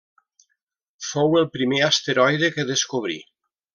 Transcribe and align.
Fou 1.09 1.37
el 1.41 1.47
primer 1.57 1.81
asteroide 1.89 2.51
que 2.57 2.67
descobrí. 2.71 3.19